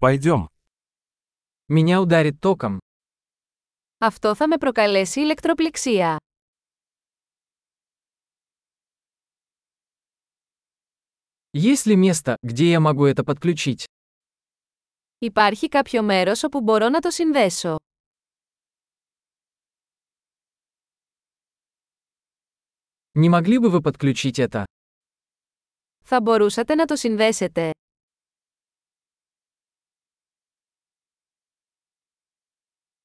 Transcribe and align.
Пойдем. 0.00 0.48
Меня 1.68 2.00
ударит 2.00 2.40
током. 2.40 2.78
Αυτό 3.98 4.34
θα 4.34 4.48
με 4.48 4.58
προκαλέσει 4.58 5.20
ηλεκτροπληξία. 5.20 6.16
Есть 11.52 11.86
ли 11.86 11.96
место, 11.96 12.36
где 12.42 12.70
я 12.70 12.80
могу 12.80 13.06
это 13.06 13.24
подключить? 13.24 13.84
Υπάρχει 15.18 15.68
κάποιο 15.68 16.02
μέρος 16.02 16.42
όπου 16.42 16.60
μπορώ 16.60 16.88
να 16.88 17.00
το 17.00 17.10
συνδέσω. 17.10 17.76
Не 23.14 23.28
могли 23.28 23.58
бы 23.58 23.70
вы 23.70 23.82
подключить 23.82 24.38
это? 24.38 24.64
Θα 26.04 26.20
μπορούσατε 26.20 26.74
να 26.74 26.84
το 26.84 26.96
συνδέσετε. 26.96 27.70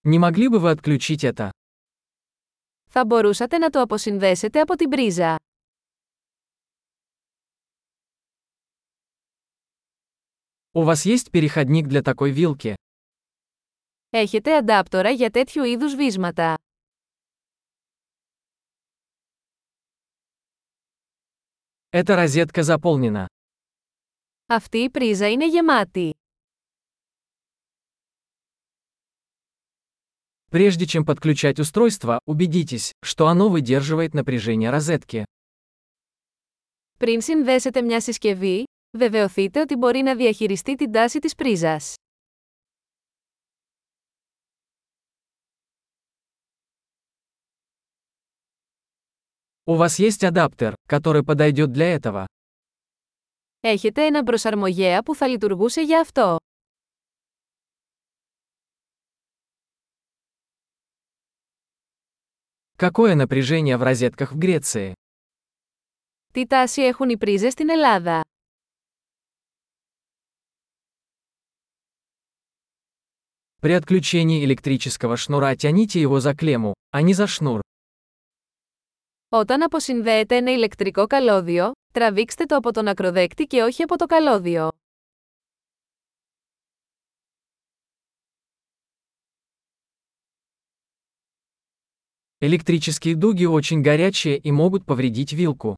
Не 0.04 0.18
могли 0.18 0.48
бы 0.48 0.58
вы 0.58 0.70
отключить 0.70 1.24
это? 1.24 1.50
Θα 2.90 3.04
μπορούσατε 3.04 3.58
να 3.58 3.70
το 3.70 3.80
αποσυνδέσετε 3.80 4.60
από 4.60 4.74
την 4.76 4.88
πρίζα. 4.88 5.36
У 10.72 10.82
вас 10.82 11.04
есть 11.04 11.30
переходник 11.30 11.86
для 11.86 12.02
такой 12.02 12.30
вилки? 12.30 12.74
Έχετε 14.10 14.56
αντάπτορα 14.56 15.10
για 15.10 15.30
τέτοιου 15.30 15.64
είδους 15.64 15.94
βίσματα. 15.94 16.54
Эта 21.90 22.16
розетка 22.16 22.62
заполнена. 22.62 23.26
Αυτή 24.46 24.78
η 24.78 24.90
πρίζα 24.90 25.30
είναι 25.30 25.48
γεμάτη. 25.48 26.11
Прежде 30.52 30.86
чем 30.86 31.04
подключать 31.04 31.58
устройство, 31.58 32.20
убедитесь, 32.24 32.92
что 33.06 33.26
оно 33.26 33.48
выдерживает 33.48 34.14
напряжение 34.14 34.70
розетки. 34.70 35.24
Πριν 36.98 37.20
συνδέσετε 37.20 37.82
μια 37.82 38.00
συσκευή, 38.00 38.64
βεβαιωθείτε 38.98 39.60
ότι 39.60 39.76
μπορεί 39.76 40.02
να 40.02 40.16
διαχειριστεί 40.16 40.74
την 40.74 40.92
τάση 40.92 41.18
της 41.18 41.34
πρίζας. 41.34 41.94
У 49.64 49.74
вас 49.74 49.98
есть 49.98 50.24
адаптер, 50.24 50.74
который 50.88 51.22
подойдет 51.22 51.72
для 51.72 51.86
этого. 51.94 52.26
Έχετε 53.60 54.06
έναν 54.06 54.24
προσαρμογέα 54.24 55.02
που 55.02 55.14
θα 55.14 55.26
λειτουργούσε 55.26 55.82
για 55.82 56.00
αυτό. 56.00 56.36
Какое 62.76 63.14
напряжение 63.14 63.76
в 63.76 63.82
розетках 63.82 64.32
в 64.32 64.38
Греции? 64.38 64.92
Τι 66.32 66.46
τάση 66.46 66.82
έχουν 66.82 67.08
οι 67.08 67.16
πρίζες 67.16 67.52
στην 67.52 67.68
Ελλάδα. 67.68 68.20
При 73.60 73.72
отключении 73.72 74.44
электрического 74.44 75.16
шнура 75.16 75.56
тяните 75.56 76.00
его 76.00 76.20
за 76.20 76.34
клемму, 76.34 76.74
а 76.90 77.02
не 77.02 77.14
за 77.14 77.26
шнур. 77.26 77.60
Όταν 79.28 79.62
αποσυνδέετε 79.62 80.36
ένα 80.36 80.52
ηλεκτρικό 80.52 81.06
καλώδιο, 81.06 81.72
τραβήξτε 81.92 82.44
το 82.44 82.56
από 82.56 82.72
τον 82.72 82.88
ακροδέκτη 82.88 83.44
και 83.44 83.62
όχι 83.62 83.82
από 83.82 83.96
το 83.96 84.06
καλώδιο. 84.06 84.68
Электрические 92.42 93.14
дуги 93.14 93.44
очень 93.44 93.82
горячие 93.82 94.36
и 94.38 94.52
могут 94.52 94.84
повредить 94.84 95.32
вилку. 95.32 95.74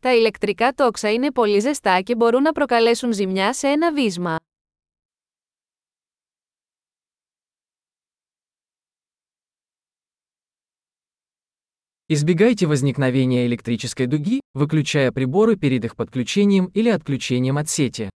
Τα 0.00 0.14
ηλεκτρικά 0.14 0.72
τόξα 0.72 1.12
είναι 1.12 1.32
πολύ 1.32 1.58
ζεστά 1.58 2.00
και 2.00 2.14
μπορούν 2.14 2.42
να 2.42 2.52
προκαλέσουν 2.52 3.12
ζημιά 3.12 3.52
σε 3.52 3.68
ένα 3.68 3.92
βίσμα. 3.92 4.38
Избегайте 12.06 12.66
возникновения 12.66 13.46
электрической 13.46 14.06
дуги, 14.06 14.40
выключая 14.52 15.10
приборы 15.10 15.56
перед 15.56 15.84
их 15.84 15.96
подключением 15.96 16.66
или 16.74 16.90
отключением 16.90 17.56
от 17.56 17.70
сети. 17.70 18.10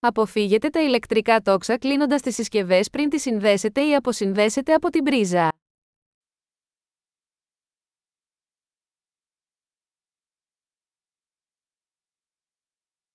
Αποφύγετε 0.00 0.68
τα 0.68 0.82
ηλεκτρικά 0.82 1.40
τόξα 1.40 1.78
κλείνοντας 1.78 2.22
τις 2.22 2.34
συσκευές 2.34 2.90
πριν 2.90 3.08
τις 3.08 3.22
συνδέσετε 3.22 3.80
ή 3.80 3.94
αποσυνδέσετε 3.94 4.74
από 4.74 4.90
την 4.90 5.04
πρίζα. 5.04 5.52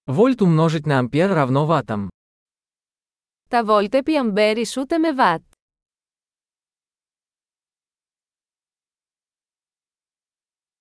Вольт 0.06 0.42
умножить 0.42 0.86
на 0.86 1.00
ампер 1.00 1.34
равно 1.34 1.66
ваттам. 1.66 2.10
Τα 3.50 3.64
βόλτ 3.64 3.94
επί 3.94 4.18
αμπέρ 4.18 4.58
ισούται 4.58 4.98
με 4.98 5.14
βατ. 5.14 5.42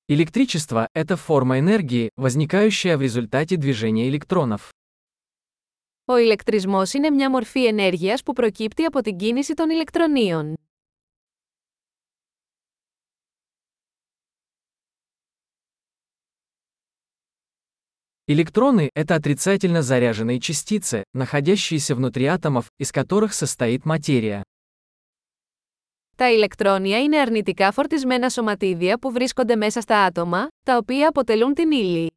Электричество – 0.06 0.92
это 0.92 1.16
форма 1.16 1.58
энергии, 1.58 2.10
возникающая 2.16 2.96
в 2.96 3.00
результате 3.00 3.56
движения 3.56 4.08
электронов. 4.08 4.72
Ο 6.04 6.16
ηλεκτρισμός 6.16 6.92
είναι 6.92 7.10
μια 7.10 7.30
μορφή 7.30 7.66
ενέργειας 7.66 8.22
που 8.22 8.32
προκύπτει 8.32 8.84
από 8.84 9.00
την 9.00 9.16
κίνηση 9.16 9.54
των 9.54 9.70
ηλεκτρονίων. 9.70 10.54
Электроны – 18.32 18.94
это 18.94 19.16
отрицательно 19.16 19.82
заряженные 19.82 20.38
частицы, 20.38 21.02
находящиеся 21.12 21.96
внутри 21.96 22.26
атомов, 22.26 22.70
из 22.78 22.92
которых 22.92 23.32
состоит 23.34 23.84
материя. 23.84 24.42
Τα 26.16 26.30
ηλεκτρόνια 26.30 27.00
είναι 27.00 27.18
αρνητικά 27.18 27.72
φορτισμένα 27.72 28.28
σωματίδια 28.28 28.98
που 28.98 29.10
βρίσκονται 29.12 29.56
μέσα 29.56 29.80
στα 29.80 30.04
άτομα, 30.04 30.48
τα 30.64 30.76
οποία 30.76 31.08
αποτελούν 31.08 31.54
την 31.54 31.70
ύλη. 31.70 32.10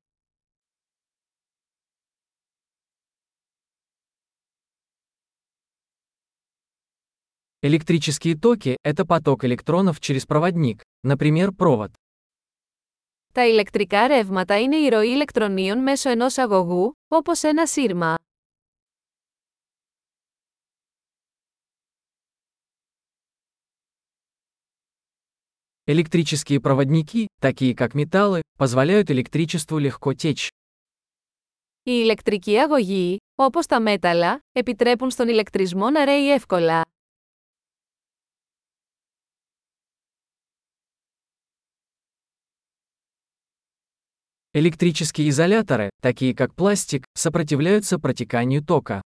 Электрические 7.62 8.36
токи – 8.36 8.82
это 8.82 9.06
поток 9.06 9.44
электронов 9.44 10.00
через 10.00 10.26
проводник, 10.26 10.84
например, 11.04 11.52
провод. 11.52 11.92
Τα 13.34 13.48
ηλεκτρικά 13.48 14.08
ρεύματα 14.08 14.60
είναι 14.62 14.76
η 14.76 14.90
ροή 14.90 15.10
ηλεκτρονίων 15.10 15.78
μέσω 15.78 16.10
ενός 16.10 16.38
αγωγού, 16.38 16.94
όπως 17.08 17.44
ένα 17.44 17.68
σύρμα. 17.68 18.16
Электрические 25.86 26.62
проводники, 26.62 27.28
такие 27.42 27.76
как 27.76 27.94
металлы, 27.94 28.42
позволяют 28.58 29.10
электричеству 29.10 29.78
легко 29.78 30.14
течь. 30.14 30.48
Οι 31.86 31.92
ηλεκτρικοί 32.04 32.58
αγωγοί, 32.58 33.18
όπως 33.36 33.66
τα 33.66 33.80
μέταλλα, 33.80 34.40
επιτρέπουν 34.52 35.10
στον 35.10 35.28
ηλεκτρισμό 35.28 35.90
να 35.90 36.06
ρέει 36.06 36.32
εύκολα. 36.32 36.82
Электрические 44.58 45.30
изоляторы, 45.30 45.90
такие 46.00 46.36
как 46.36 46.54
пластик, 46.54 47.06
сопротивляются 47.14 47.98
протеканию 48.00 48.64
тока. 48.64 49.02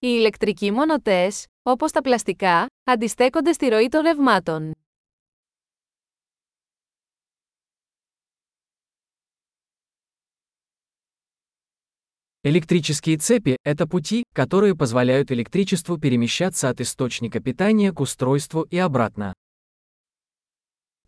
Οι 0.00 0.08
ηλεκτρικοί 0.18 0.70
μονοτές, 0.70 1.46
όπως 1.62 1.92
τα 1.92 2.02
πλαστικά, 2.02 2.66
αντιστέκονται 2.84 3.52
στη 3.52 3.68
ροή 3.68 3.88
των 3.88 4.02
ρευμάτων. 4.02 4.72
Электрические 12.44 13.18
цепи – 13.18 13.64
это 13.64 13.86
пути, 13.86 14.22
которые 14.32 14.74
позволяют 14.74 15.30
электричеству 15.32 15.98
перемещаться 15.98 16.68
от 16.68 16.80
источника 16.80 17.40
питания 17.40 17.92
к 17.92 18.00
устройству 18.00 18.62
и 18.62 18.78
обратно. 18.78 19.34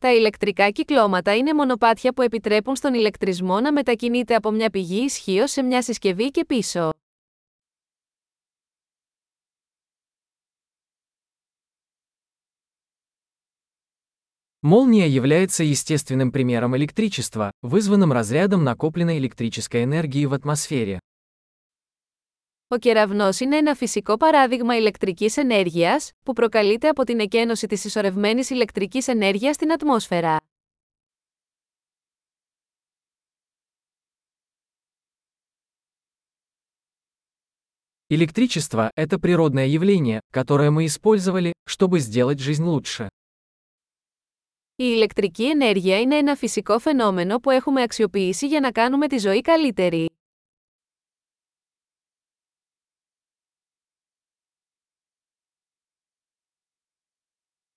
Τα 0.00 0.12
ηλεκτρικά 0.12 0.70
κυκλώματα 0.70 1.36
είναι 1.36 1.54
μονοπάτια 1.54 2.12
που 2.12 2.22
επιτρέπουν 2.22 2.76
στον 2.76 2.94
ηλεκτρισμό 2.94 3.60
να 3.60 3.72
μετακινείται 3.72 4.34
από 4.34 4.50
μια 4.50 4.70
πηγή 4.70 5.04
ισχύω 5.04 5.46
σε 5.46 5.62
μια 5.62 5.82
συσκευή 5.82 6.30
και 6.30 6.44
πίσω. 6.44 6.90
Молния 14.62 15.06
является 15.06 15.64
естественным 15.64 16.30
примером 16.30 16.76
электричества, 16.76 17.50
вызванным 17.62 18.12
разрядом 18.12 18.62
накопленной 18.62 19.16
электрической 19.16 19.84
энергии 19.84 20.26
в 20.26 20.34
атмосфере. 20.34 20.98
Ο 22.68 22.76
κεραυνός 22.76 23.40
είναι 23.40 23.56
ένα 23.56 23.74
φυσικό 23.74 24.16
παράδειγμα 24.16 24.76
ηλεκτρικής 24.76 25.36
ενέργειας, 25.36 26.10
που 26.22 26.32
προκαλείται 26.32 26.88
από 26.88 27.04
την 27.04 27.20
εκένωση 27.20 27.66
της 27.66 27.84
ισορρευμένης 27.84 28.50
ηλεκτρικής 28.50 29.08
ενέργειας 29.08 29.54
στην 29.54 29.72
ατμόσφαιρα. 29.72 30.36
Электричество – 38.12 39.02
это 39.02 39.18
природное 39.20 39.66
явление, 39.66 40.20
которое 40.32 40.70
мы 40.70 40.84
использовали, 40.84 41.52
чтобы 41.64 42.00
сделать 42.00 42.40
жизнь 42.40 42.64
лучше. 42.64 43.06
Η 44.76 44.84
ηλεκτρική 44.94 45.48
ενέργεια 45.48 46.00
είναι 46.00 46.16
ένα 46.16 46.36
φυσικό 46.36 46.78
φαινόμενο 46.78 47.38
που 47.38 47.50
έχουμε 47.50 47.82
αξιοποιήσει 47.82 48.46
για 48.46 48.60
να 48.60 48.70
κάνουμε 48.70 49.06
τη 49.06 49.18
ζωή 49.18 49.40
καλύτερη. 49.40 50.13